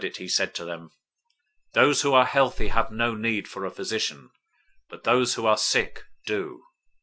009:012 0.01 0.01
When 0.07 0.13
Jesus 0.13 0.15
heard 0.15 0.19
it, 0.23 0.25
he 0.25 0.29
said 0.35 0.55
to 0.55 0.65
them, 0.65 0.91
"Those 1.75 2.01
who 2.01 2.13
are 2.15 2.25
healthy 2.25 2.69
have 2.69 2.89
no 2.89 3.13
need 3.13 3.47
for 3.47 3.65
a 3.65 3.69
physician, 3.69 4.31
but 4.89 5.03
those 5.03 5.35
who 5.35 5.45
are 5.45 5.57
sick 5.57 6.05
do. 6.25 6.63